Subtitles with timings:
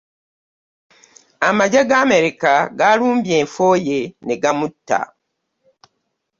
[1.47, 4.99] Amagye ga America galumbye enfo ye ne gamutta